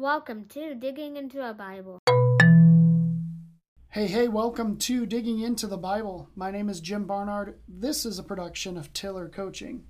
Welcome 0.00 0.44
to 0.50 0.76
Digging 0.76 1.16
into 1.16 1.44
a 1.44 1.52
Bible. 1.52 1.98
Hey, 3.88 4.06
hey, 4.06 4.28
welcome 4.28 4.76
to 4.76 5.06
Digging 5.06 5.40
into 5.40 5.66
the 5.66 5.76
Bible. 5.76 6.30
My 6.36 6.52
name 6.52 6.68
is 6.68 6.78
Jim 6.78 7.04
Barnard. 7.04 7.58
This 7.66 8.06
is 8.06 8.16
a 8.16 8.22
production 8.22 8.78
of 8.78 8.92
Tiller 8.92 9.28
Coaching. 9.28 9.82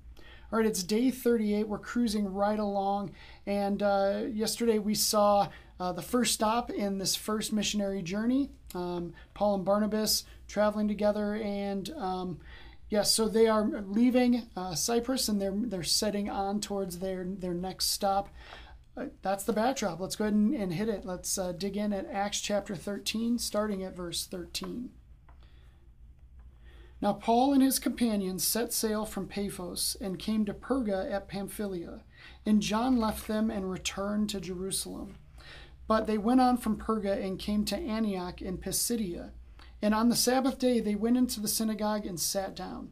All 0.51 0.57
right, 0.57 0.65
it's 0.65 0.81
day 0.81 1.11
38. 1.11 1.67
We're 1.67 1.77
cruising 1.77 2.33
right 2.33 2.57
along. 2.57 3.11
And 3.45 3.83
uh, 3.83 4.23
yesterday 4.33 4.79
we 4.79 4.95
saw 4.95 5.49
uh, 5.79 5.91
the 5.91 6.01
first 6.01 6.33
stop 6.33 6.71
in 6.71 6.97
this 6.97 7.15
first 7.15 7.53
missionary 7.53 8.01
journey 8.01 8.49
um, 8.73 9.13
Paul 9.35 9.57
and 9.57 9.65
Barnabas 9.65 10.23
traveling 10.47 10.87
together. 10.87 11.35
And 11.35 11.87
um, 11.91 12.39
yes, 12.89 13.13
so 13.13 13.27
they 13.27 13.45
are 13.45 13.83
leaving 13.85 14.47
uh, 14.55 14.73
Cyprus 14.73 15.29
and 15.29 15.39
they're, 15.39 15.53
they're 15.55 15.83
setting 15.83 16.31
on 16.31 16.61
towards 16.61 16.97
their, 16.97 17.25
their 17.25 17.53
next 17.53 17.91
stop. 17.91 18.29
That's 19.21 19.43
the 19.43 19.53
backdrop. 19.53 19.99
Let's 19.99 20.15
go 20.15 20.25
ahead 20.25 20.33
and, 20.33 20.53
and 20.53 20.73
hit 20.73 20.89
it. 20.89 21.05
Let's 21.05 21.37
uh, 21.37 21.51
dig 21.51 21.77
in 21.77 21.93
at 21.93 22.09
Acts 22.11 22.41
chapter 22.41 22.75
13, 22.75 23.37
starting 23.37 23.83
at 23.83 23.95
verse 23.95 24.25
13. 24.25 24.89
Now 27.01 27.13
Paul 27.13 27.53
and 27.53 27.63
his 27.63 27.79
companions 27.79 28.45
set 28.45 28.73
sail 28.73 29.05
from 29.05 29.27
Paphos 29.27 29.95
and 30.01 30.19
came 30.19 30.45
to 30.45 30.53
Perga 30.53 31.09
at 31.11 31.29
Pamphylia, 31.29 32.01
and 32.45 32.61
John 32.61 32.97
left 32.97 33.27
them 33.27 33.49
and 33.49 33.71
returned 33.71 34.29
to 34.31 34.41
Jerusalem. 34.41 35.15
But 35.87 36.07
they 36.07 36.17
went 36.17 36.41
on 36.41 36.57
from 36.57 36.77
Perga 36.77 37.23
and 37.23 37.39
came 37.39 37.65
to 37.65 37.77
Antioch 37.77 38.41
in 38.41 38.57
Pisidia. 38.57 39.31
And 39.81 39.95
on 39.95 40.09
the 40.09 40.15
Sabbath 40.15 40.59
day 40.59 40.81
they 40.81 40.95
went 40.95 41.17
into 41.17 41.39
the 41.39 41.47
synagogue 41.47 42.05
and 42.05 42.19
sat 42.19 42.55
down. 42.55 42.91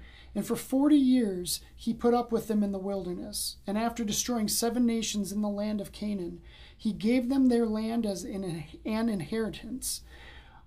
and 0.33 0.45
for 0.45 0.55
forty 0.55 0.97
years 0.97 1.61
he 1.75 1.93
put 1.93 2.13
up 2.13 2.31
with 2.31 2.47
them 2.47 2.63
in 2.63 2.71
the 2.71 2.79
wilderness. 2.79 3.57
And 3.67 3.77
after 3.77 4.03
destroying 4.03 4.47
seven 4.47 4.85
nations 4.85 5.31
in 5.31 5.41
the 5.41 5.49
land 5.49 5.81
of 5.81 5.91
Canaan, 5.91 6.41
he 6.75 6.93
gave 6.93 7.29
them 7.29 7.47
their 7.47 7.65
land 7.65 8.05
as 8.05 8.23
an 8.23 8.65
inheritance. 8.85 10.01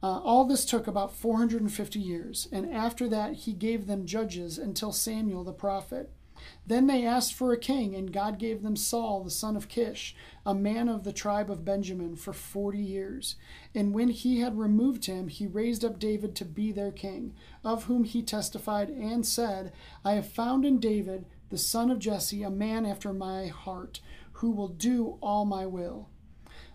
Uh, 0.02 0.18
all 0.18 0.44
this 0.44 0.66
took 0.66 0.86
about 0.86 1.16
450 1.16 1.98
years, 1.98 2.46
and 2.52 2.70
after 2.70 3.08
that 3.08 3.32
he 3.32 3.52
gave 3.54 3.86
them 3.86 4.04
judges 4.04 4.58
until 4.58 4.92
Samuel 4.92 5.44
the 5.44 5.52
prophet. 5.52 6.12
Then 6.66 6.86
they 6.86 7.06
asked 7.06 7.34
for 7.34 7.52
a 7.52 7.58
king, 7.58 7.94
and 7.94 8.12
God 8.12 8.38
gave 8.38 8.62
them 8.62 8.76
Saul, 8.76 9.22
the 9.22 9.30
son 9.30 9.56
of 9.56 9.68
Kish, 9.68 10.14
a 10.44 10.54
man 10.54 10.88
of 10.88 11.04
the 11.04 11.12
tribe 11.12 11.50
of 11.50 11.64
Benjamin, 11.64 12.16
for 12.16 12.32
forty 12.32 12.82
years. 12.82 13.36
And 13.74 13.94
when 13.94 14.08
he 14.08 14.40
had 14.40 14.58
removed 14.58 15.06
him, 15.06 15.28
he 15.28 15.46
raised 15.46 15.84
up 15.84 15.98
David 15.98 16.34
to 16.36 16.44
be 16.44 16.72
their 16.72 16.92
king, 16.92 17.34
of 17.64 17.84
whom 17.84 18.04
he 18.04 18.22
testified 18.22 18.90
and 18.90 19.26
said, 19.26 19.72
I 20.04 20.12
have 20.12 20.28
found 20.28 20.64
in 20.64 20.78
David, 20.78 21.26
the 21.50 21.58
son 21.58 21.90
of 21.90 21.98
Jesse, 21.98 22.42
a 22.42 22.50
man 22.50 22.84
after 22.86 23.12
my 23.12 23.46
heart, 23.46 24.00
who 24.38 24.50
will 24.50 24.68
do 24.68 25.18
all 25.20 25.44
my 25.44 25.66
will. 25.66 26.08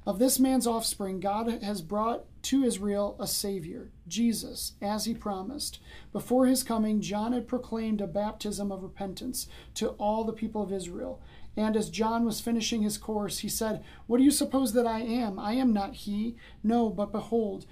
Of 0.05 0.17
this 0.17 0.39
man's 0.39 0.66
offspring, 0.66 1.19
God 1.19 1.61
has 1.61 1.81
brought 1.81 2.25
to 2.44 2.64
Israel 2.64 3.16
a 3.19 3.28
Savior, 3.28 3.92
Jesus, 4.08 4.73
as 4.81 5.05
he 5.05 5.14
promised. 5.14 5.80
Before 6.11 6.45
his 6.45 6.64
coming, 6.64 7.02
John 7.02 7.33
had 7.33 7.47
proclaimed 7.47 8.02
a 8.02 8.08
baptism 8.08 8.72
of 8.72 8.81
repentance 8.81 9.47
to 9.75 9.89
all 9.92 10.23
the 10.23 10.33
people 10.33 10.64
of 10.64 10.71
Israel. 10.71 11.21
And 11.58 11.76
as 11.76 11.89
John 11.89 12.26
was 12.26 12.39
finishing 12.39 12.82
his 12.82 12.98
course, 12.98 13.39
he 13.39 13.49
said, 13.49 13.83
What 14.08 14.17
do 14.17 14.23
you 14.23 14.32
suppose 14.32 14.73
that 14.73 14.87
I 14.87 15.02
am? 15.02 15.37
I 15.37 15.54
am 15.54 15.73
not 15.73 15.93
he. 15.93 16.37
No, 16.64 16.89
but 16.89 17.11
behold, 17.11 17.66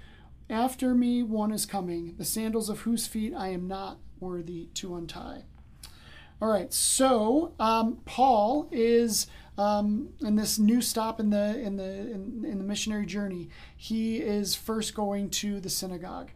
after 0.50 0.94
me 0.94 1.22
one 1.22 1.52
is 1.52 1.66
coming, 1.66 2.14
the 2.18 2.24
sandals 2.24 2.68
of 2.68 2.80
whose 2.80 3.06
feet 3.06 3.32
I 3.34 3.48
am 3.48 3.66
not 3.66 3.98
worthy 4.20 4.68
to 4.74 4.96
untie. 4.96 5.44
All 6.40 6.48
right, 6.48 6.72
so 6.72 7.54
um, 7.58 7.98
Paul 8.04 8.68
is 8.70 9.26
um, 9.58 10.10
in 10.20 10.36
this 10.36 10.58
new 10.58 10.80
stop 10.80 11.18
in 11.18 11.30
the 11.30 11.60
in 11.60 11.76
the 11.76 11.84
in, 11.84 12.44
in, 12.48 12.58
the 12.58 12.64
missionary 12.64 13.04
journey. 13.04 13.48
He 13.76 14.18
is 14.18 14.54
first 14.54 14.94
going 14.94 15.30
to 15.30 15.60
the 15.60 15.68
synagogue, 15.68 16.30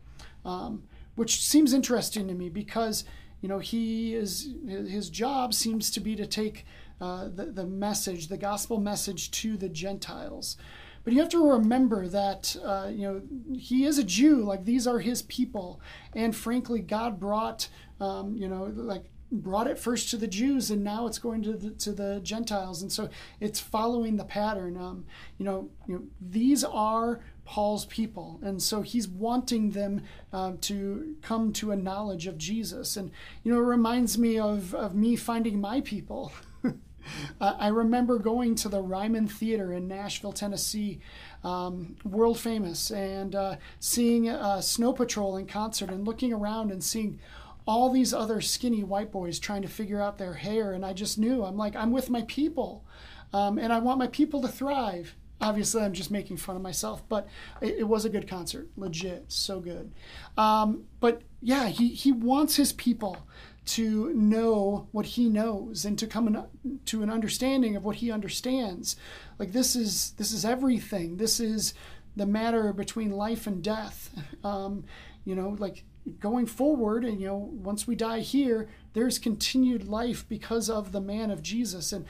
um, 0.44 0.82
which 1.14 1.40
seems 1.40 1.72
interesting 1.72 2.26
to 2.28 2.34
me 2.34 2.48
because 2.48 3.04
you 3.40 3.48
know 3.48 3.60
he 3.60 4.14
is 4.14 4.54
his 4.66 5.08
job 5.08 5.54
seems 5.54 5.90
to 5.92 6.00
be 6.00 6.16
to 6.16 6.26
take 6.26 6.66
uh, 7.00 7.28
the 7.34 7.46
the 7.46 7.66
message, 7.66 8.26
the 8.26 8.36
gospel 8.36 8.78
message, 8.78 9.30
to 9.30 9.56
the 9.56 9.68
Gentiles. 9.68 10.56
But 11.04 11.12
you 11.12 11.20
have 11.20 11.30
to 11.30 11.50
remember 11.50 12.08
that 12.08 12.56
uh, 12.64 12.88
you 12.92 13.02
know 13.02 13.22
he 13.56 13.84
is 13.84 13.98
a 13.98 14.04
Jew. 14.04 14.42
Like 14.42 14.64
these 14.64 14.88
are 14.88 14.98
his 14.98 15.22
people, 15.22 15.80
and 16.14 16.34
frankly, 16.34 16.80
God 16.80 17.20
brought 17.20 17.68
um, 18.00 18.34
you 18.36 18.48
know 18.48 18.72
like 18.74 19.04
brought 19.32 19.66
it 19.66 19.78
first 19.78 20.10
to 20.10 20.16
the 20.16 20.28
Jews 20.28 20.70
and 20.70 20.84
now 20.84 21.06
it's 21.06 21.18
going 21.18 21.42
to 21.42 21.54
the, 21.54 21.70
to 21.70 21.92
the 21.92 22.20
Gentiles. 22.22 22.82
And 22.82 22.92
so 22.92 23.08
it's 23.40 23.58
following 23.58 24.16
the 24.16 24.24
pattern. 24.24 24.76
Um, 24.76 25.06
you, 25.38 25.44
know, 25.44 25.70
you 25.88 25.94
know, 25.94 26.02
these 26.20 26.62
are 26.62 27.20
Paul's 27.44 27.86
people. 27.86 28.38
And 28.42 28.62
so 28.62 28.82
he's 28.82 29.08
wanting 29.08 29.70
them 29.70 30.02
uh, 30.32 30.52
to 30.62 31.16
come 31.22 31.52
to 31.54 31.72
a 31.72 31.76
knowledge 31.76 32.26
of 32.26 32.38
Jesus. 32.38 32.96
And, 32.96 33.10
you 33.42 33.52
know, 33.52 33.58
it 33.58 33.62
reminds 33.66 34.18
me 34.18 34.38
of, 34.38 34.74
of 34.74 34.94
me 34.94 35.16
finding 35.16 35.60
my 35.60 35.80
people. 35.80 36.32
I 37.40 37.68
remember 37.68 38.18
going 38.18 38.54
to 38.56 38.68
the 38.68 38.80
Ryman 38.80 39.26
Theater 39.26 39.72
in 39.72 39.88
Nashville, 39.88 40.32
Tennessee, 40.32 41.00
um, 41.42 41.96
world 42.04 42.38
famous, 42.38 42.90
and 42.90 43.34
uh, 43.34 43.56
seeing 43.80 44.28
uh, 44.28 44.60
Snow 44.60 44.92
Patrol 44.92 45.36
in 45.36 45.46
concert 45.46 45.90
and 45.90 46.06
looking 46.06 46.32
around 46.32 46.70
and 46.70 46.82
seeing 46.82 47.18
all 47.66 47.90
these 47.90 48.12
other 48.12 48.40
skinny 48.40 48.82
white 48.82 49.12
boys 49.12 49.38
trying 49.38 49.62
to 49.62 49.68
figure 49.68 50.00
out 50.00 50.18
their 50.18 50.34
hair. 50.34 50.72
And 50.72 50.84
I 50.84 50.92
just 50.92 51.18
knew, 51.18 51.44
I'm 51.44 51.56
like, 51.56 51.76
I'm 51.76 51.92
with 51.92 52.10
my 52.10 52.22
people. 52.22 52.84
Um, 53.32 53.58
and 53.58 53.72
I 53.72 53.78
want 53.78 53.98
my 53.98 54.08
people 54.08 54.42
to 54.42 54.48
thrive. 54.48 55.14
Obviously, 55.40 55.82
I'm 55.82 55.92
just 55.92 56.10
making 56.10 56.36
fun 56.36 56.56
of 56.56 56.62
myself, 56.62 57.02
but 57.08 57.26
it, 57.60 57.78
it 57.80 57.88
was 57.88 58.04
a 58.04 58.10
good 58.10 58.28
concert, 58.28 58.68
legit, 58.76 59.24
so 59.28 59.58
good. 59.58 59.92
Um, 60.36 60.84
but 61.00 61.22
yeah, 61.40 61.68
he, 61.68 61.88
he 61.88 62.12
wants 62.12 62.56
his 62.56 62.72
people 62.72 63.26
to 63.64 64.12
know 64.14 64.88
what 64.92 65.06
he 65.06 65.28
knows 65.28 65.84
and 65.84 65.98
to 65.98 66.06
come 66.06 66.46
to 66.84 67.02
an 67.02 67.10
understanding 67.10 67.76
of 67.76 67.84
what 67.84 67.96
he 67.96 68.10
understands. 68.10 68.96
Like 69.38 69.52
this 69.52 69.76
is 69.76 70.12
this 70.12 70.32
is 70.32 70.44
everything. 70.44 71.16
This 71.16 71.38
is 71.38 71.74
the 72.16 72.26
matter 72.26 72.72
between 72.72 73.10
life 73.10 73.46
and 73.46 73.62
death. 73.62 74.10
Um, 74.44 74.84
you 75.24 75.34
know, 75.34 75.56
like 75.58 75.84
going 76.18 76.46
forward 76.46 77.04
and 77.04 77.20
you 77.20 77.26
know 77.28 77.36
once 77.36 77.86
we 77.86 77.94
die 77.94 78.18
here 78.18 78.68
there's 78.92 79.20
continued 79.20 79.86
life 79.86 80.28
because 80.28 80.68
of 80.68 80.92
the 80.92 81.00
man 81.00 81.30
of 81.30 81.42
jesus. 81.42 81.92
And 81.92 82.04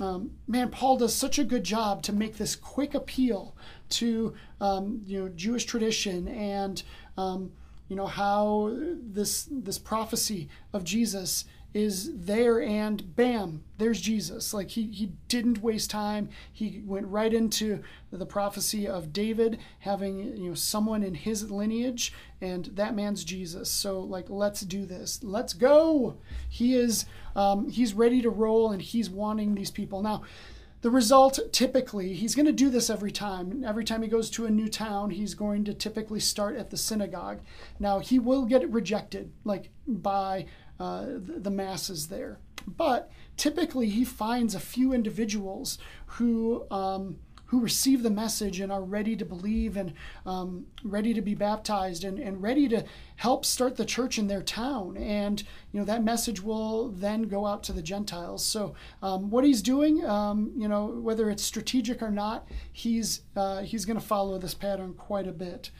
um, 0.00 0.32
man 0.48 0.70
paul 0.70 0.96
does 0.96 1.14
such 1.14 1.38
a 1.38 1.44
good 1.44 1.62
job 1.64 2.02
to 2.02 2.12
make 2.12 2.36
this 2.36 2.56
quick 2.56 2.94
appeal 2.94 3.54
to 3.90 4.34
um, 4.60 5.02
you 5.06 5.20
know 5.20 5.28
jewish 5.28 5.64
tradition 5.66 6.26
and 6.28 6.82
um, 7.16 7.52
you 7.88 7.96
know 7.96 8.06
how 8.06 8.74
this 8.76 9.48
this 9.50 9.78
prophecy 9.78 10.48
of 10.72 10.82
jesus 10.84 11.44
is 11.74 12.10
there 12.14 12.62
and 12.62 13.14
bam 13.16 13.64
there's 13.76 14.00
jesus. 14.00 14.54
Like 14.54 14.70
he, 14.70 14.86
he 14.86 15.12
didn't 15.28 15.62
waste 15.62 15.90
time. 15.90 16.28
He 16.52 16.82
went 16.84 17.06
right 17.06 17.32
into 17.32 17.82
the 18.12 18.26
prophecy 18.26 18.86
of 18.86 19.12
david 19.12 19.58
having 19.80 20.36
you 20.36 20.48
know 20.50 20.54
someone 20.54 21.02
in 21.02 21.14
his 21.14 21.50
lineage 21.50 22.12
and 22.40 22.66
that 22.66 22.94
man's 22.94 23.24
jesus. 23.24 23.70
So 23.70 24.00
like 24.00 24.26
let's 24.28 24.60
do 24.60 24.86
this. 24.86 25.20
Let's 25.22 25.52
go. 25.52 26.16
He 26.48 26.74
is 26.74 27.06
um, 27.34 27.68
he's 27.68 27.94
ready 27.94 28.22
to 28.22 28.30
roll 28.30 28.70
and 28.70 28.80
he's 28.80 29.10
wanting 29.10 29.54
these 29.54 29.70
people. 29.70 30.02
Now 30.02 30.22
the 30.82 30.90
result 30.90 31.40
typically 31.50 32.12
he's 32.12 32.36
going 32.36 32.46
to 32.46 32.52
do 32.52 32.70
this 32.70 32.88
every 32.88 33.10
time. 33.10 33.64
Every 33.64 33.84
time 33.84 34.02
he 34.02 34.08
goes 34.08 34.30
to 34.30 34.46
a 34.46 34.50
new 34.50 34.68
town 34.68 35.10
he's 35.10 35.34
going 35.34 35.64
to 35.64 35.74
typically 35.74 36.20
start 36.20 36.54
at 36.54 36.70
the 36.70 36.76
synagogue. 36.76 37.40
Now 37.80 37.98
he 37.98 38.20
will 38.20 38.44
get 38.44 38.70
rejected 38.70 39.32
like 39.44 39.70
by 39.88 40.46
uh, 40.80 41.06
the 41.18 41.50
masses 41.50 42.08
there. 42.08 42.38
But 42.66 43.10
typically, 43.36 43.88
he 43.88 44.04
finds 44.04 44.54
a 44.54 44.60
few 44.60 44.92
individuals 44.92 45.78
who 46.06 46.66
um, 46.70 47.18
who 47.46 47.60
receive 47.60 48.02
the 48.02 48.10
message 48.10 48.58
and 48.58 48.72
are 48.72 48.82
ready 48.82 49.14
to 49.14 49.24
believe 49.24 49.76
and 49.76 49.92
um, 50.26 50.66
ready 50.82 51.14
to 51.14 51.20
be 51.20 51.34
baptized 51.34 52.02
and, 52.02 52.18
and 52.18 52.42
ready 52.42 52.68
to 52.68 52.84
help 53.16 53.44
start 53.44 53.76
the 53.76 53.84
church 53.84 54.18
in 54.18 54.26
their 54.26 54.42
town. 54.42 54.96
And 54.96 55.40
you 55.70 55.78
know 55.78 55.84
that 55.84 56.02
message 56.02 56.42
will 56.42 56.88
then 56.88 57.22
go 57.22 57.46
out 57.46 57.62
to 57.64 57.72
the 57.72 57.82
Gentiles. 57.82 58.44
So 58.44 58.74
um, 59.02 59.30
what 59.30 59.44
he's 59.44 59.62
doing, 59.62 60.04
um, 60.04 60.52
you 60.56 60.66
know, 60.66 60.86
whether 60.86 61.30
it's 61.30 61.44
strategic 61.44 62.02
or 62.02 62.10
not, 62.10 62.48
he's 62.72 63.20
uh, 63.36 63.62
he's 63.62 63.84
going 63.84 64.00
to 64.00 64.04
follow 64.04 64.38
this 64.38 64.54
pattern 64.54 64.94
quite 64.94 65.28
a 65.28 65.32
bit. 65.32 65.70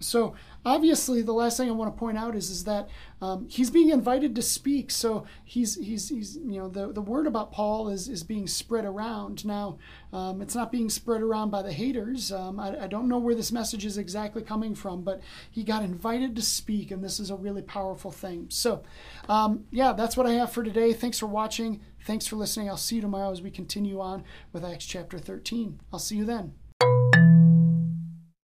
So 0.00 0.34
obviously, 0.64 1.22
the 1.22 1.32
last 1.32 1.56
thing 1.56 1.68
I 1.68 1.72
want 1.72 1.94
to 1.94 1.98
point 1.98 2.18
out 2.18 2.34
is 2.34 2.50
is 2.50 2.64
that 2.64 2.88
um, 3.20 3.46
he's 3.48 3.70
being 3.70 3.90
invited 3.90 4.34
to 4.34 4.42
speak. 4.42 4.90
So 4.90 5.26
he's 5.44 5.76
he's 5.76 6.08
he's 6.08 6.36
you 6.36 6.58
know 6.58 6.68
the, 6.68 6.92
the 6.92 7.02
word 7.02 7.26
about 7.26 7.52
Paul 7.52 7.88
is 7.88 8.08
is 8.08 8.22
being 8.22 8.46
spread 8.46 8.84
around. 8.84 9.44
Now 9.44 9.78
um, 10.12 10.40
it's 10.40 10.54
not 10.54 10.72
being 10.72 10.88
spread 10.88 11.20
around 11.20 11.50
by 11.50 11.62
the 11.62 11.72
haters. 11.72 12.32
Um, 12.32 12.58
I, 12.58 12.84
I 12.84 12.86
don't 12.86 13.08
know 13.08 13.18
where 13.18 13.34
this 13.34 13.52
message 13.52 13.84
is 13.84 13.98
exactly 13.98 14.42
coming 14.42 14.74
from, 14.74 15.02
but 15.02 15.20
he 15.50 15.62
got 15.62 15.82
invited 15.82 16.34
to 16.36 16.42
speak, 16.42 16.90
and 16.90 17.04
this 17.04 17.20
is 17.20 17.30
a 17.30 17.36
really 17.36 17.62
powerful 17.62 18.10
thing. 18.10 18.46
So 18.48 18.82
um, 19.28 19.64
yeah, 19.70 19.92
that's 19.92 20.16
what 20.16 20.26
I 20.26 20.32
have 20.32 20.52
for 20.52 20.64
today. 20.64 20.92
Thanks 20.94 21.18
for 21.18 21.26
watching. 21.26 21.80
Thanks 22.06 22.26
for 22.26 22.36
listening. 22.36 22.70
I'll 22.70 22.78
see 22.78 22.96
you 22.96 23.02
tomorrow 23.02 23.30
as 23.30 23.42
we 23.42 23.50
continue 23.50 24.00
on 24.00 24.24
with 24.52 24.64
Acts 24.64 24.86
chapter 24.86 25.18
13. 25.18 25.80
I'll 25.92 25.98
see 25.98 26.16
you 26.16 26.24
then. 26.24 26.54